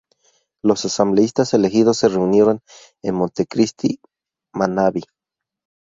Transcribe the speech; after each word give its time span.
Los 0.63 0.83
asambleístas 0.85 1.53
elegidos 1.53 1.97
se 1.99 2.07
reunieron 2.09 2.61
en 3.03 3.13
Montecristi, 3.13 3.99
Manabí. 4.51 5.03